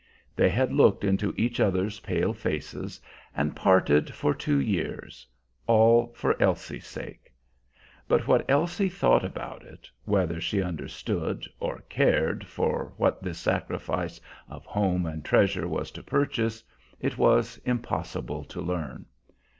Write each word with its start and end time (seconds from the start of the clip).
They 0.35 0.49
had 0.49 0.73
looked 0.73 1.03
into 1.03 1.31
each 1.37 1.59
other's 1.59 1.99
pale 1.99 2.33
faces 2.33 2.99
and 3.35 3.55
parted 3.55 4.11
for 4.15 4.33
two 4.33 4.59
years, 4.59 5.27
all 5.67 6.11
for 6.15 6.41
Elsie's 6.41 6.87
sake. 6.87 7.31
But 8.07 8.27
what 8.27 8.43
Elsie 8.49 8.89
thought 8.89 9.23
about 9.23 9.61
it 9.61 9.91
whether 10.05 10.41
she 10.41 10.59
understood 10.59 11.45
or 11.59 11.81
cared 11.87 12.47
for 12.47 12.93
what 12.97 13.21
this 13.21 13.37
sacrifice 13.37 14.19
of 14.49 14.65
home 14.65 15.05
and 15.05 15.23
treasure 15.23 15.67
was 15.67 15.91
to 15.91 16.01
purchase 16.01 16.63
it 16.99 17.19
was 17.19 17.57
impossible 17.63 18.43
to 18.45 18.59
learn. 18.59 19.05